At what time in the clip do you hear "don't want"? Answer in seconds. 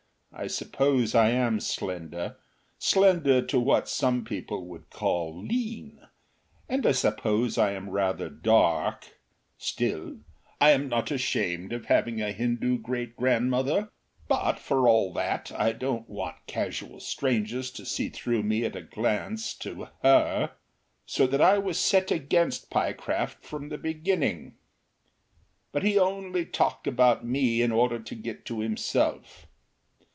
15.73-16.37